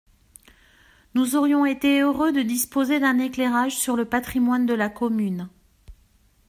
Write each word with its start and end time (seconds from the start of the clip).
Nous 1.13 1.35
aurions 1.35 1.63
été 1.63 1.99
heureux 1.99 2.31
de 2.31 2.41
disposer 2.41 2.99
d’un 2.99 3.19
éclairage 3.19 3.77
sur 3.77 3.95
le 3.95 4.05
patrimoine 4.05 4.65
de 4.65 4.73
la 4.73 4.89
commune. 4.89 5.47